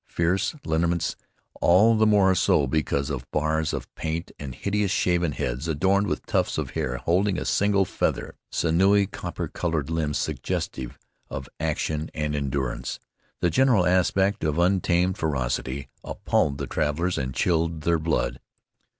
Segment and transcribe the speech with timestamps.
[0.07, 1.15] Fierce lineaments,
[1.61, 6.25] all the more so because of bars of paint, the hideous, shaven heads adorned with
[6.25, 10.97] tufts of hair holding a single feather, sinewy, copper colored limbs suggestive
[11.29, 12.99] of action and endurance,
[13.41, 18.39] the general aspect of untamed ferocity, appalled the travelers and chilled their blood.